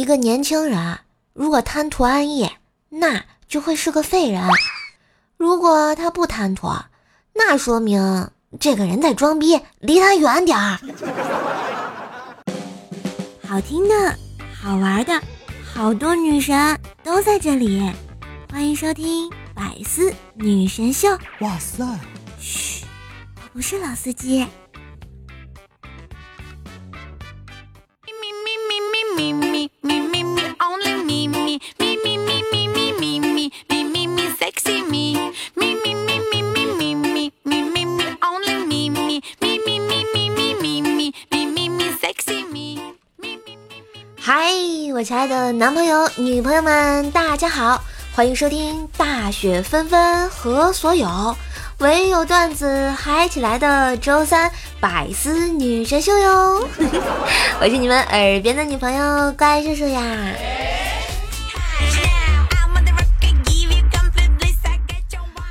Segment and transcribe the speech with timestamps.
[0.00, 0.98] 一个年轻人
[1.34, 2.50] 如果贪图安逸，
[2.88, 4.42] 那就会是个废人；
[5.36, 6.68] 如果他不贪图，
[7.34, 10.78] 那说明这个人在装逼，离他远点儿。
[13.46, 14.16] 好听的，
[14.58, 15.20] 好玩的，
[15.70, 17.92] 好多女神都在这里，
[18.50, 21.10] 欢迎收听百思女神秀。
[21.40, 21.84] 哇塞！
[22.38, 22.86] 嘘，
[23.36, 24.46] 我不是老司机。
[44.22, 44.52] 嗨，
[44.94, 47.82] 我亲爱的男朋友、女朋友们，大家好，
[48.14, 51.36] 欢迎收听大雪纷纷和所有
[51.80, 56.68] 唯有段子嗨起来的周三百思女神秀哟！
[57.58, 60.02] 我是你们耳边的女朋友怪叔叔呀。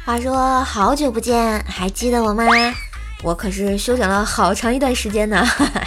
[0.06, 2.46] 话说好久不见，还记得我吗？
[3.24, 5.44] 我可是休整了好长一段时间呢，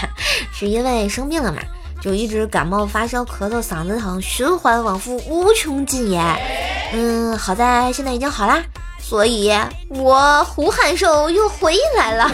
[0.52, 1.62] 是因为生病了嘛。
[2.00, 6.20] 就一直感冒发烧咳嗽嗓子疼循环往复无穷尽也，
[6.92, 8.60] 嗯，好在现在已经好啦，
[9.12, 9.52] 所以
[9.90, 12.26] 我胡汉寿又回来了。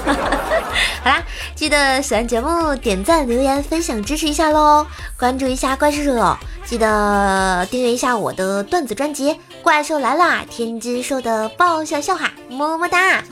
[1.02, 1.24] 好啦，
[1.56, 4.86] 记得喜欢节目点赞、留言、分享支持一下喽，
[5.18, 13.24] 关注一下怪兽兽，记得订阅一下我的段子专辑《怪兽来啦》，天津兽的爆笑笑话，么么哒。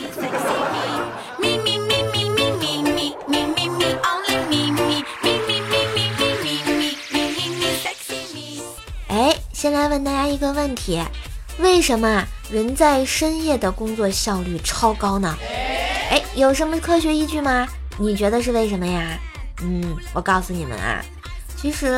[9.09, 11.01] 哎先来问大家一个问题：
[11.59, 15.37] 为什么人在深夜的工作效率超高呢？
[16.11, 17.67] 哎，有什么科学依据吗？
[17.99, 19.19] 你觉得是为什么呀？
[19.63, 21.03] 嗯，我告诉你们啊，
[21.57, 21.89] 其实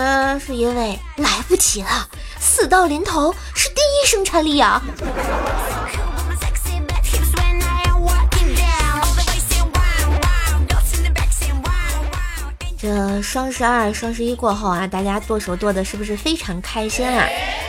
[0.44, 4.80] 是因为来不及了，死到临头是第一生产力啊。
[12.80, 17.26] 这双十二、双十一过后啊，大家剁手剁的是不是非常开心啊？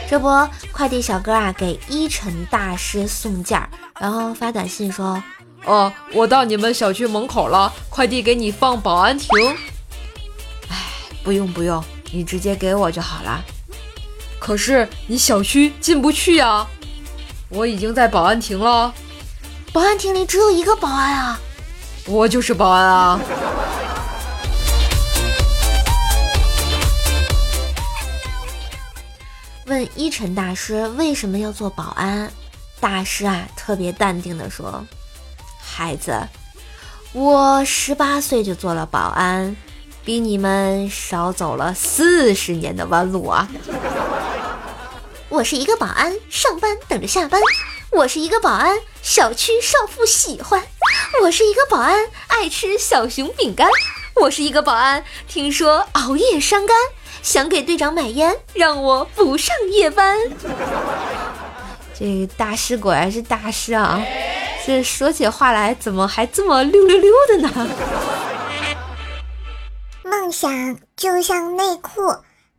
[0.10, 0.28] 这不，
[0.72, 5.22] 快递小哥啊给一晨大师送件儿，然后发短信说
[5.66, 9.30] ：“哦，我到你们小区门口了，快递给你放保安亭。”
[10.68, 10.76] 哎，
[11.24, 13.40] 不用不用，你直接给我就好了。
[14.40, 16.66] 可是你小区进不去呀，
[17.50, 18.92] 我已经在保安亭了。
[19.72, 21.40] 保安亭里只有一个保安啊，
[22.08, 23.20] 我就是保安啊。
[29.70, 32.32] 问依晨大师为什么要做保安？
[32.80, 34.84] 大师啊，特别淡定的说
[35.62, 36.28] ：“孩子，
[37.14, 39.56] 我十八岁就做了保安，
[40.04, 43.48] 比你们少走了四十年的弯路啊！
[45.30, 47.40] 我是一个保安，上班等着下班；
[47.92, 50.60] 我是一个保安，小区少妇喜欢；
[51.22, 53.68] 我是一个保安，爱吃小熊饼干；
[54.16, 56.76] 我是一个保安，听说熬夜伤肝。”
[57.22, 60.18] 想给队长买烟，让我不上夜班。
[61.94, 64.02] 这大师果然是大师啊！
[64.66, 67.68] 这说起话来怎么还这么溜溜溜的呢？
[70.04, 72.02] 梦想就像内裤，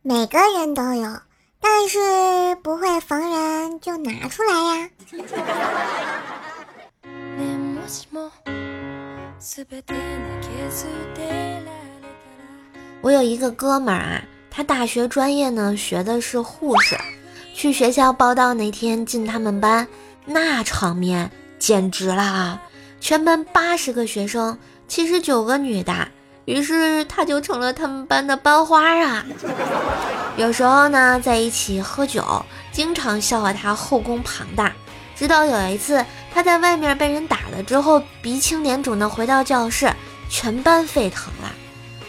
[0.03, 1.21] 每个人都有，
[1.59, 4.91] 但是不会逢人就拿出来呀。
[13.00, 14.22] 我有一个哥们儿啊。
[14.50, 16.98] 他大学专业呢，学的是护士。
[17.54, 19.88] 去学校报道那天进他们班，
[20.26, 22.62] 那场面简直了啊！
[23.00, 24.58] 全班八十个学生，
[24.88, 26.08] 七十九个女的，
[26.44, 29.24] 于是他就成了他们班的班花啊。
[30.36, 34.72] 有时候呢，在一起喝酒，经常笑话他后宫庞大。
[35.16, 39.92] 直到有一次，他在外面被人打了之后，鼻青脸肿的回到教室，
[40.28, 41.52] 全班沸腾了。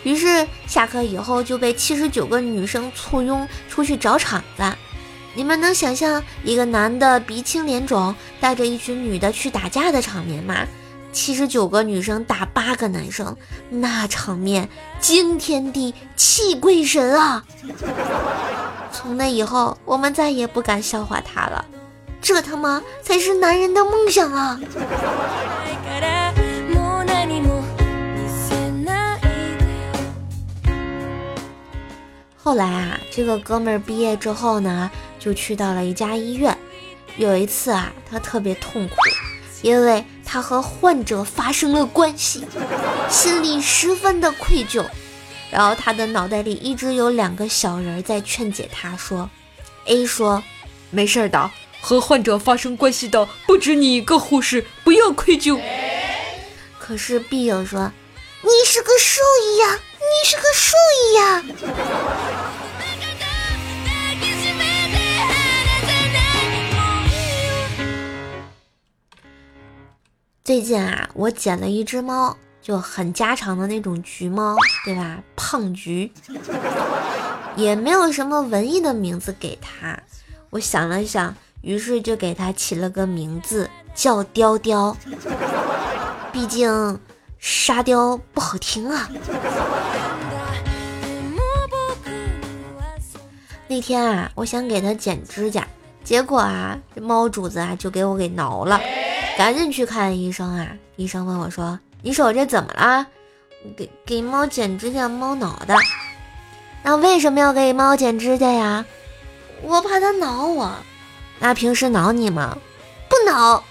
[0.04, 4.64] 于是下课以后就被七十九个女生簇拥出去找场子。
[5.34, 10.56] 你们能想象一个男的鼻青脸肿带着一群女的去打架的场面吗？
[11.14, 13.36] 七十九个女生打八个男生，
[13.70, 14.70] 那场面
[15.00, 17.44] 惊天地泣鬼神啊！
[18.92, 21.66] 从那以后，我们再也不敢笑话他了。
[22.22, 24.60] 这他妈才是男人的梦想啊！
[32.44, 34.90] 后来啊，这个哥们儿毕业之后呢，
[35.20, 36.56] 就去到了一家医院。
[37.18, 38.96] 有一次啊，他特别痛苦，
[39.62, 42.46] 因为他和患者发生了关系，
[43.10, 44.86] 心里十分的愧疚。
[45.52, 49.30] 然后他的脑袋里一直有两个小人在劝解他说
[49.86, 50.42] ：“A 说
[50.90, 55.60] 没事的，和患者发生关系的不止你一个，护士不要愧疚。”
[56.80, 57.92] 可是 B 友说
[58.44, 61.44] ：“你是个兽医呀，你是个兽医呀。”
[70.44, 75.22] 最近啊，我捡了一只猫，就很家常的那种橘猫，对吧？
[75.36, 76.12] 胖橘，
[77.56, 79.98] 也没有什么文艺的名字给它。
[80.50, 84.96] 我想了想，于是就给它起了个名字，叫雕雕。
[86.32, 87.00] 毕竟
[87.40, 89.10] 沙雕不好听啊。
[93.68, 95.66] 那天啊，我想给它剪指甲，
[96.04, 98.80] 结果啊，这猫主子啊就给我给挠了。
[99.38, 100.68] 赶紧去看医生啊！
[100.98, 103.08] 医生问我说：“你手这怎么了？
[103.78, 105.76] 给给猫剪指甲，猫挠的。
[106.84, 108.86] 那为什么要给猫剪指甲呀？
[109.62, 110.76] 我怕它挠我。
[111.42, 112.56] 那平时挠你吗？
[113.10, 113.62] 不挠。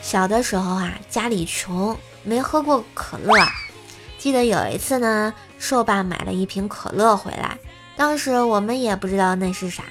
[0.00, 3.36] 小的时候啊，家里穷，没喝过可乐。
[4.18, 7.58] 记得有一次呢。”兽爸买了一瓶可乐回来，
[7.94, 9.82] 当时我们也不知道那是啥，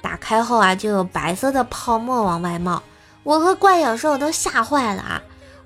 [0.00, 2.82] 打开后啊，就有白色的泡沫往外冒，
[3.22, 5.20] 我和怪小兽都吓坏了啊，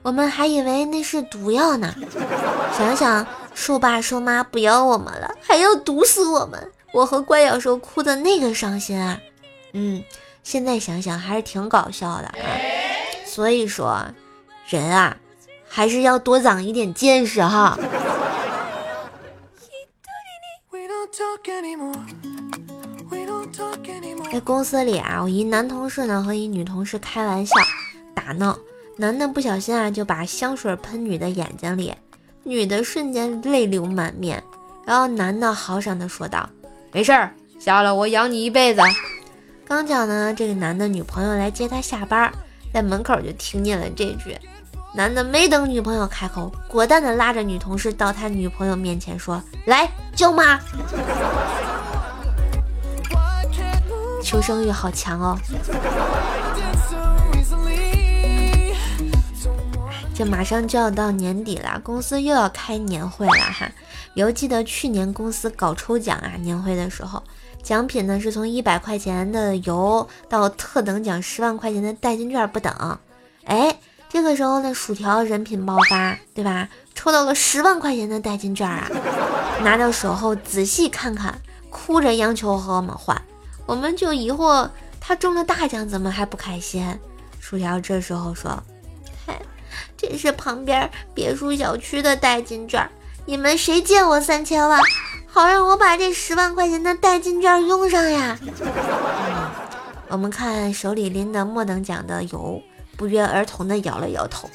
[0.05, 1.95] 我们还以为那是毒药呢。
[2.77, 9.19] 想想兽爸兽妈不要我们了，还要毒死我们，我和怪小兽哭的那个伤心啊，
[9.73, 10.05] 嗯，
[10.43, 12.37] 现在想想还是挺搞笑的啊。
[13.25, 14.05] 所以说，
[14.69, 15.17] 人啊，
[15.67, 17.79] 还是要多长一点见识哈。
[24.31, 27.55] 在公司里啊，我一男同事呢和一女同事开玩笑
[28.15, 28.59] 打闹，
[28.97, 31.93] 男的不小心啊就把香水喷女的眼睛里，
[32.45, 34.41] 女的瞬间泪流满面，
[34.87, 36.49] 然后男的豪爽的说道
[36.93, 38.81] ：“没事儿，瞎了我养你一辈子。”
[39.67, 42.33] 刚讲呢，这个男的女朋友来接他下班，
[42.73, 44.39] 在门口就听见了这句。
[44.95, 50.61] 男的没等女朋友开口，果断的拉着女同事到他女朋友面前说：“来舅妈。
[54.23, 55.37] ”求生欲好强哦！
[60.15, 63.69] 这马上就要到年底了，公司又要开年会了哈。
[64.15, 67.21] 犹记得去年公司搞抽奖啊，年会的时候，
[67.63, 72.99] 奖品呢是从一百块钱的油到特等奖十万块钱的代金券不等，
[73.45, 73.77] 哎。
[74.07, 76.69] 这个时候呢，薯条人品爆发，对吧？
[76.95, 78.89] 抽到了十万块钱的代金券啊！
[79.65, 81.37] 拿到手后仔细看看，
[81.69, 83.21] 哭着央求和我们换。
[83.67, 84.71] 我们就疑惑，
[85.01, 86.97] 他中了大奖怎么还不开心？
[87.41, 88.63] 薯条这时候说
[89.27, 89.37] ：“嗨，
[89.97, 92.89] 这是旁边别墅小区的代金券，
[93.27, 94.81] 你们谁借我三千万，
[95.27, 98.39] 好让我把这十万块钱的代金券用上呀？”
[100.09, 102.63] 我们看手里拎的末等奖的油。
[102.97, 104.49] 不约而同的摇了摇头，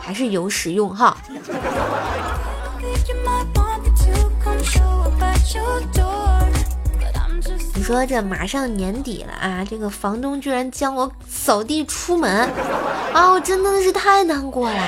[0.00, 1.14] 还是油实用哈。
[7.86, 12.50] 说这马上年底了啊，这个房东居然将我扫地出门
[13.14, 14.82] 啊，我真的是太难过了。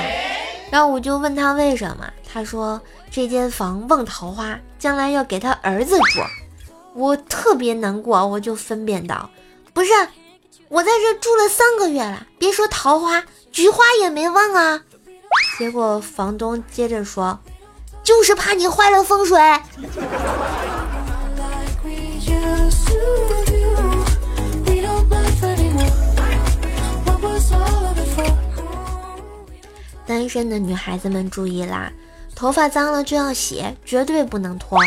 [0.68, 6.20] 然后我就问他为什么，他说这间房旺桃花，将来要给他儿子住。
[6.92, 9.30] 我特别难过，我就分辨道，
[9.72, 9.92] 不是。
[10.68, 13.22] 我在这住了三个月了，别说桃花，
[13.52, 14.82] 菊花也没旺啊。
[15.56, 17.38] 结果房东接着说，
[18.02, 19.38] 就是怕你坏了风水。
[30.06, 31.92] 单身的女孩子们注意啦，
[32.34, 34.78] 头发脏了就要洗，绝对不能拖。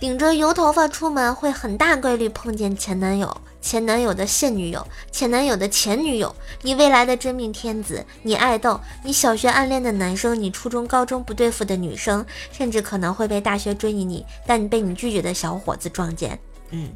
[0.00, 3.34] 顶着油头发出门，会很大概率碰见前男友。
[3.60, 16.38] 前男友的现女友，前男友的前女友，你未来的真命天子，你爱豆，你小学暗恋的男生，你初中、高中不对付的女生，甚至可能会被大学追你你但你被你拒绝的小伙子撞见。
[16.70, 16.92] 嗯，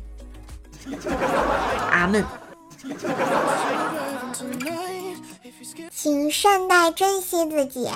[1.91, 2.25] 阿门。
[5.91, 7.89] 请善待珍惜自己，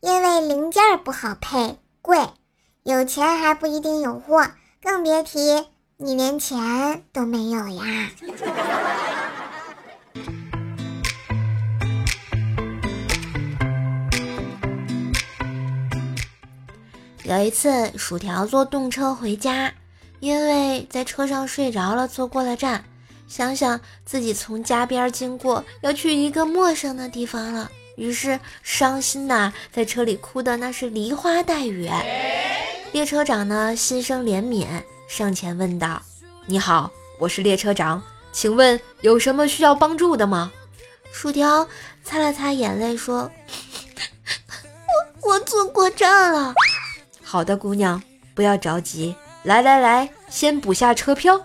[0.00, 2.18] 因为零件不好配，贵，
[2.84, 4.46] 有钱还不一定有货，
[4.82, 5.66] 更别提。
[5.96, 8.10] 你连钱都没有呀！
[17.24, 19.74] 有一次，薯条坐动车回家，
[20.20, 22.84] 因为在车上睡着了，坐过了站。
[23.28, 31.90] 想想自己从家边经过，要去一个陌生的地方了，于是伤心呐在车里哭的那是梨花带雨。
[32.90, 34.66] 列车长呢心生怜悯，
[35.06, 36.00] 上前问道
[36.48, 40.50] ：“你好，我是列车长，请问有什么需要帮助的吗？”
[41.12, 41.68] 薯条
[42.02, 43.30] 擦了擦眼泪说
[45.22, 46.54] ：“我我坐过站了。”
[47.22, 48.02] 好的，姑娘，
[48.34, 49.14] 不要着急，
[49.44, 51.40] 来来来，先补下车票。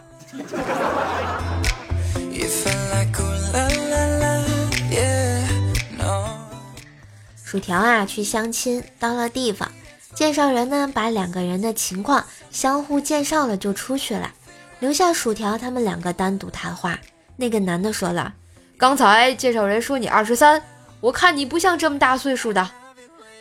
[7.44, 9.72] 薯条啊，去相亲，到了地方，
[10.16, 14.34] 介绍人呢把两个人的情况相互介绍了就出去了，
[14.80, 16.98] 留下薯条他们两个单独谈话。
[17.36, 18.34] 那个男的说了
[18.76, 20.62] ：“刚才介绍人说你二十三，
[21.00, 22.68] 我看你不像这么大岁数的。”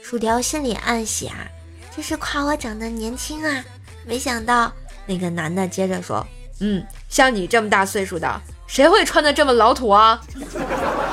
[0.02, 1.48] 薯条心里暗喜啊，
[1.96, 3.64] 这是夸我长得年轻啊。
[4.04, 4.72] 没想到
[5.06, 6.26] 那个男的接着说
[6.60, 10.20] ：“嗯，像你这么大岁数的，谁会穿的这么老土啊？”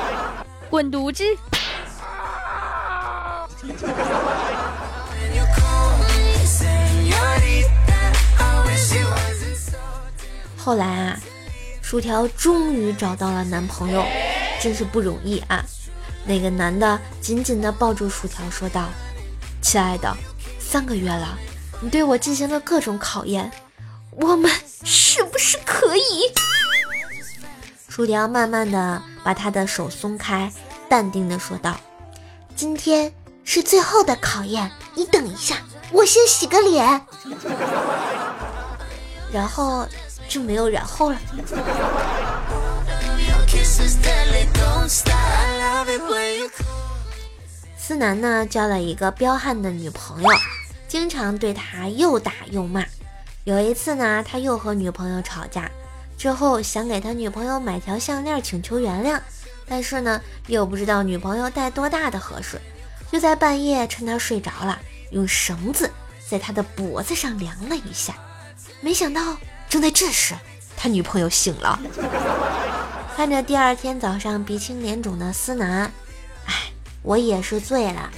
[0.70, 1.24] 滚犊子！
[10.56, 11.18] 后来啊，
[11.82, 14.04] 薯条终于找到了男朋友，
[14.60, 15.64] 真是不容易啊！
[16.24, 18.88] 那个男的紧紧地抱住薯条，说道
[19.60, 20.14] ：“亲爱的，
[20.60, 21.36] 三个月了，
[21.80, 23.50] 你对我进行了各种考验，
[24.10, 24.50] 我们
[24.84, 26.32] 是不是可以？”
[27.88, 30.52] 薯条慢慢的把他的手松开，
[30.88, 31.78] 淡定的说道
[32.56, 35.56] ：“今天。”是最后的考验，你等一下，
[35.90, 37.00] 我先洗个脸，
[39.32, 39.84] 然后
[40.28, 41.18] 就没有然后了。
[47.76, 50.28] 思南呢交了一个彪悍的女朋友，
[50.90, 52.84] 经常对他又打又骂。
[53.44, 55.70] 有一次呢，他又和女朋友吵架，
[56.18, 59.20] 之后想给他女朋友买条项链请求原谅，
[59.68, 62.60] 但是呢又不知道女朋友戴多大的合适。
[63.12, 64.76] 就在半夜，趁他睡着了，
[65.12, 65.88] 用绳子
[66.28, 68.16] 在他的脖子上量了一下，
[68.80, 69.36] 没想到
[69.68, 70.34] 正在这时，
[70.76, 71.78] 他女朋友醒了，
[73.16, 75.92] 看着第二天早上鼻青脸肿的思南，
[76.46, 78.10] 哎，我也是醉了，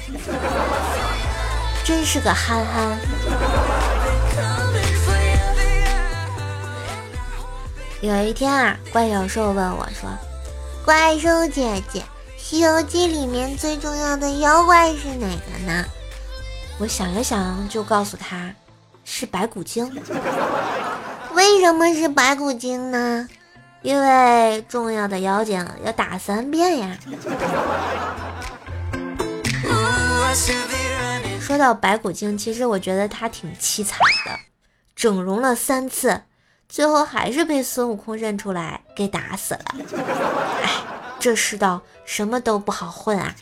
[1.84, 2.98] 真是个憨憨。
[8.00, 10.10] 有一天啊，怪小兽问我说
[10.84, 12.00] ：“怪兽姐姐。”
[12.44, 15.84] 《西游记》里面最重要的妖怪是哪个呢？
[16.78, 18.52] 我想了想，就告诉他
[19.04, 19.90] 是白骨精。
[21.32, 23.28] 为什么是白骨精呢？
[23.80, 26.96] 因为重要的妖精要打三遍呀。
[31.42, 34.38] 说到白骨精，其实我觉得他挺凄惨的，
[34.94, 36.22] 整容了三次，
[36.68, 39.64] 最后还是被孙悟空认出来给打死了。
[40.62, 40.70] 哎。
[41.22, 43.32] 这世道什么都不好混啊！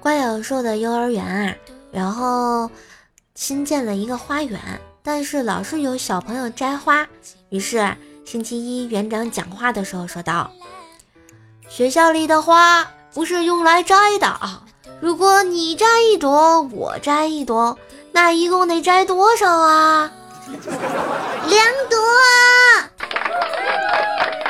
[0.00, 1.54] 怪小兽的幼儿园啊，
[1.92, 2.70] 然后
[3.34, 4.58] 新建了一个花园，
[5.02, 7.06] 但是老是有小朋友摘花。
[7.50, 10.50] 于是星期一园长讲话的时候说道
[11.70, 12.84] ：“学校里的花
[13.14, 14.60] 不是用来摘的啊！
[15.00, 17.78] 如果你摘一朵，我摘一朵，
[18.12, 20.10] 那一共得摘多少啊？
[20.50, 21.96] 两朵。”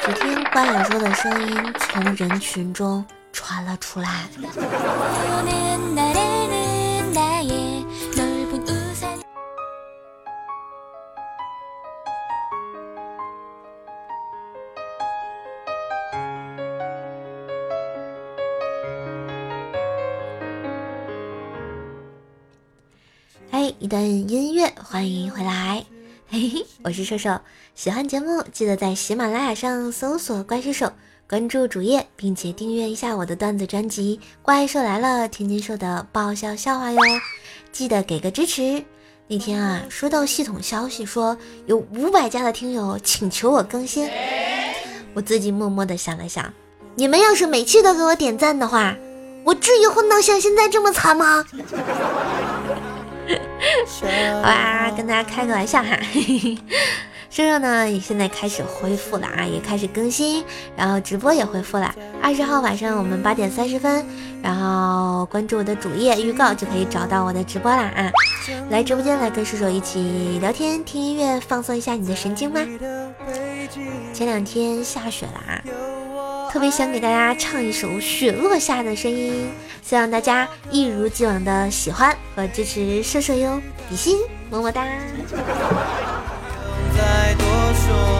[0.02, 4.26] 只听关小说的声音从人群中传了出来。
[23.90, 25.84] 段音乐，欢迎回来。
[26.30, 27.40] 嘿嘿，我是瘦瘦，
[27.74, 30.92] 喜欢节目记得在喜马拉雅上搜索“怪兽手”，
[31.28, 37.00] 关注主页，并且订阅一下我的段子专辑《怪兽来了》，天津兽的爆笑笑话哟，
[37.72, 38.80] 记得给个支持。
[39.26, 44.08] 那天啊，收到系统消息说有五百家的听友请求我更新，
[45.14, 46.54] 我自己默默的想了想，
[46.94, 48.96] 你们要是每期都给我点赞的话，
[49.42, 51.44] 我至于混到像现在这么惨吗？
[54.00, 55.98] 好吧，跟大家开个玩笑哈。
[57.30, 60.44] 瘦瘦呢，现在开始恢复了啊，也开始更新，
[60.76, 61.94] 然后直播也恢复了。
[62.20, 64.04] 二十号晚上我们八点三十分，
[64.42, 68.10] 然后关注我的主页预告就可以找到我的直播啦啊！
[68.70, 72.60] 来直播间来跟瘦瘦一起聊天、听音乐，放松一下你的神经吗？
[74.12, 75.62] 前两天下雪了啊。
[76.50, 79.48] 特别想给大家唱一首《雪落下的声音》，
[79.88, 84.18] 希望大家一如既往的喜欢和支持射射哟，比心，
[84.50, 84.84] 么么哒。
[86.96, 88.19] 再多说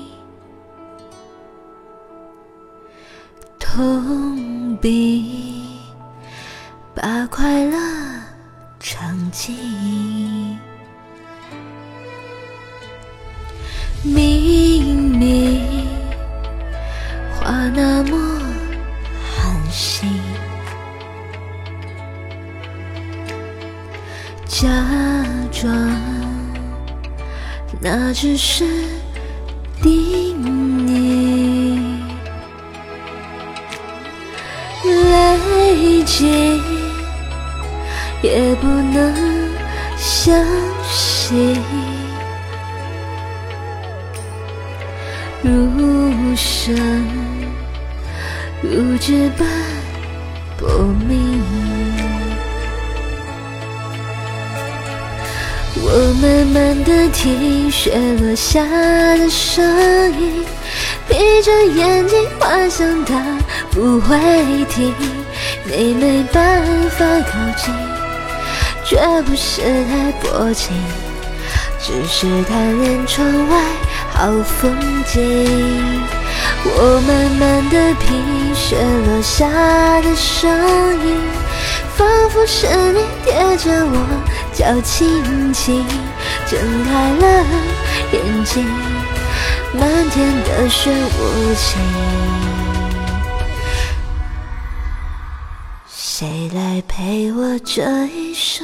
[3.73, 5.23] 痛并
[6.93, 7.77] 把快乐
[8.81, 10.59] 尝尽，
[14.03, 15.87] 明明
[17.33, 18.41] 话那么
[19.23, 20.09] 寒心，
[24.47, 24.67] 假
[25.49, 25.73] 装
[27.79, 28.65] 那只是
[29.81, 30.60] 叮
[36.21, 36.61] 泪尽
[38.21, 39.13] 也不能
[39.97, 40.35] 相
[40.87, 41.57] 信，
[45.41, 46.75] 如生
[48.61, 49.47] 如纸般
[50.57, 50.67] 薄
[51.07, 51.41] 命。
[55.83, 58.63] 我慢慢的听雪落下
[59.17, 59.65] 的声
[60.19, 60.45] 音，
[61.09, 63.19] 闭着眼睛幻想它
[63.71, 64.15] 不会
[64.69, 64.93] 停，
[65.73, 67.73] 你没办法靠近，
[68.83, 70.75] 绝不是太薄情，
[71.79, 73.57] 只是贪恋窗外
[74.13, 76.03] 好风景。
[76.65, 78.75] 我慢慢的品雪
[79.07, 79.47] 落下
[80.01, 80.51] 的声
[81.05, 81.21] 音，
[81.95, 83.95] 仿佛是你贴着我
[84.53, 85.85] 脚轻轻
[86.47, 87.45] 睁开了
[88.11, 88.67] 眼睛，
[89.73, 91.79] 漫天的雪无情，
[96.21, 98.63] 谁来陪我这一生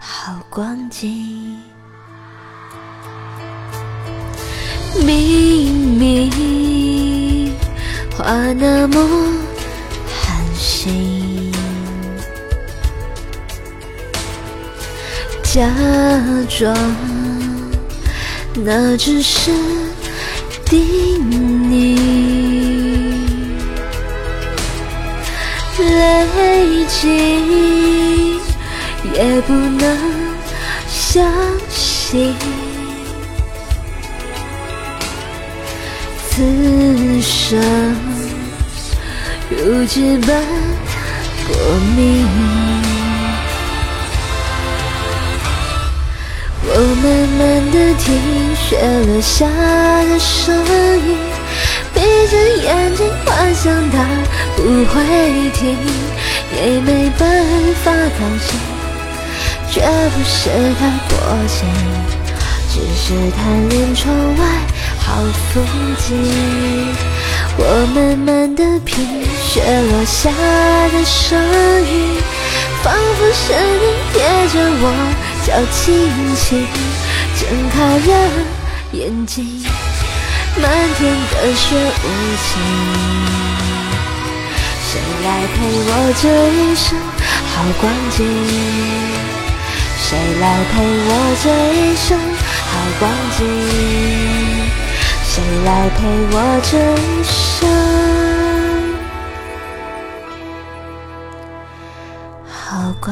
[0.00, 1.54] 好光景？
[5.04, 7.52] 明明
[8.16, 9.06] 话那么
[10.06, 11.52] 寒心，
[15.42, 15.68] 假
[16.48, 16.74] 装
[18.64, 19.50] 那只是
[20.64, 21.20] 叮
[21.68, 22.35] 咛，
[26.86, 28.38] 泪尽
[29.12, 29.98] 也不能
[30.88, 31.24] 相
[31.68, 32.34] 信。
[36.30, 36.42] 此
[37.22, 37.58] 生
[39.48, 40.28] 如纸般
[41.48, 41.54] 薄
[41.96, 42.26] 命，
[46.62, 46.68] 我
[47.02, 47.04] 慢
[47.38, 47.40] 慢
[47.72, 48.04] 的听
[48.54, 48.66] 雪
[49.06, 49.46] 落下
[50.04, 50.54] 的声
[50.98, 51.16] 音，
[51.94, 52.32] 闭着
[52.64, 53.94] 眼睛幻想它
[54.56, 54.94] 不会
[55.54, 55.78] 停，
[56.54, 57.28] 也没办
[57.82, 58.58] 法靠近，
[59.72, 59.80] 绝
[60.10, 61.12] 不是太薄
[61.48, 61.66] 情，
[62.70, 64.40] 只是贪恋窗外。
[64.98, 65.22] 好
[65.54, 65.64] 风
[65.98, 66.06] 景，
[67.56, 67.60] 我
[67.94, 69.06] 慢慢的品
[69.40, 70.28] 雪落下
[70.90, 71.38] 的声
[71.86, 72.20] 音，
[72.82, 74.18] 仿佛是你贴
[74.52, 74.84] 着我
[75.46, 75.84] 叫轻
[76.34, 76.66] 轻
[77.38, 78.10] 睁开了
[78.92, 79.46] 眼睛，
[80.60, 80.64] 漫
[80.98, 82.04] 天的雪无
[82.42, 82.50] 情，
[84.96, 85.90] 谁来陪我
[86.22, 86.98] 这一生
[87.52, 88.16] 好光景？
[89.98, 90.08] 谁
[90.40, 91.10] 来陪我
[91.42, 92.08] 这一生
[92.70, 93.04] 好光
[93.36, 93.38] 景？
[95.22, 95.34] 谁
[95.66, 95.98] 来陪
[96.32, 97.68] 我这一生
[102.48, 103.06] 好光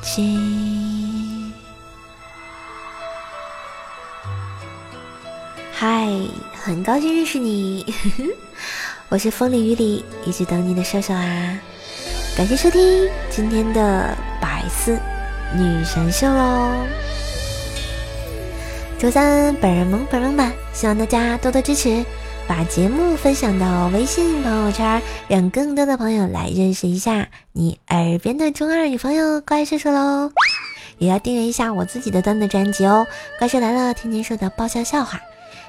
[0.00, 1.52] 景？
[5.70, 6.08] 嗨，
[6.64, 7.84] 很高兴认识你，
[9.10, 11.58] 我是风里雨里一直等你的笑笑啊！
[12.36, 14.96] 感谢收听今天的百思
[15.52, 16.86] 女神秀喽！
[19.00, 22.04] 周三本人萌本人版，希望大家多多支持，
[22.46, 30.30] 把节目分享到微信朋友圈，让更多的朋友来认识一下你耳边的中二女朋友怪叔叔喽！
[30.98, 33.08] 也要订阅一下我自己的段子专辑哦，
[33.40, 35.20] 《怪兽来了》天天说的爆笑笑话。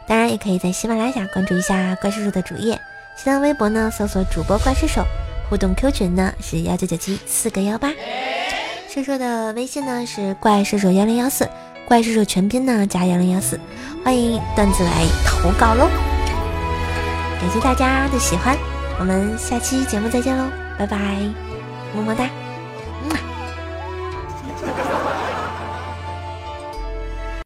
[0.06, 2.80] 当然，也可以在喜马拉雅关注一下怪叔叔的主页，
[3.24, 5.06] 新浪微博呢搜索主播怪兽手，
[5.48, 7.94] 互动 Q 群呢是幺九九七四个幺八，
[8.90, 11.48] 射手的微信呢是怪兽手幺零幺四，
[11.88, 13.60] 怪兽手全拼呢加幺零幺四，
[14.04, 15.88] 欢迎段子来投稿喽！
[17.40, 18.58] 感谢大家的喜欢，
[19.00, 20.46] 我们下期节目再见喽，
[20.80, 20.98] 拜拜，
[21.96, 22.51] 么么哒。